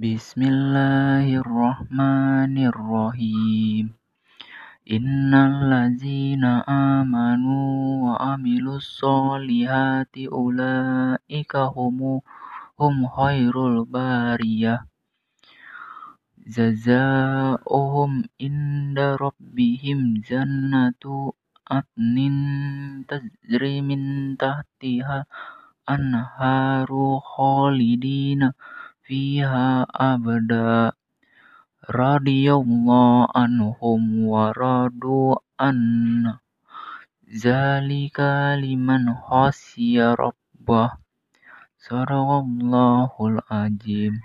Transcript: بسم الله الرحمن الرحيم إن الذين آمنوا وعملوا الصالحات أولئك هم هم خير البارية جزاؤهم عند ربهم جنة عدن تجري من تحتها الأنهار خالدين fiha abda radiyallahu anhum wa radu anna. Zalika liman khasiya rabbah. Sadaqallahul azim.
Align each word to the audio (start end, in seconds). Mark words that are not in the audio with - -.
بسم 0.00 0.40
الله 0.42 1.44
الرحمن 1.44 2.56
الرحيم 2.72 3.84
إن 4.96 5.32
الذين 5.34 6.44
آمنوا 6.96 7.68
وعملوا 8.04 8.76
الصالحات 8.76 10.14
أولئك 10.32 11.52
هم 11.56 12.20
هم 12.80 12.96
خير 13.08 13.54
البارية 13.68 14.74
جزاؤهم 16.56 18.10
عند 18.40 18.98
ربهم 18.98 19.98
جنة 20.30 21.32
عدن 21.70 22.16
تجري 23.08 23.80
من 23.80 24.00
تحتها 24.36 25.26
الأنهار 25.90 26.90
خالدين 27.24 28.52
fiha 29.10 29.90
abda 29.90 30.94
radiyallahu 31.90 33.26
anhum 33.34 34.22
wa 34.22 34.54
radu 34.54 35.34
anna. 35.58 36.38
Zalika 37.26 38.54
liman 38.54 39.10
khasiya 39.10 40.14
rabbah. 40.14 40.94
Sadaqallahul 41.74 43.42
azim. 43.50 44.14